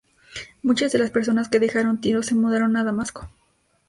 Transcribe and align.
Muchas 0.63 0.91
de 0.91 0.97
las 0.97 1.11
personas 1.11 1.47
que 1.47 1.59
dejaron 1.59 2.01
Tiro 2.01 2.23
se 2.23 2.33
mudaron 2.33 2.75
a 2.75 2.83
Damasco. 2.83 3.29